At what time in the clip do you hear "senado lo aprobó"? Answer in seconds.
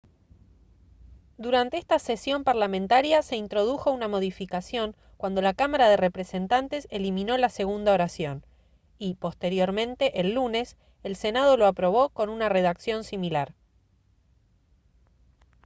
11.15-12.09